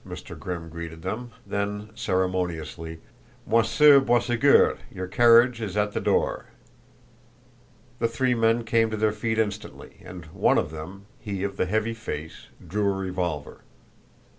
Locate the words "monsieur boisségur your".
3.45-5.05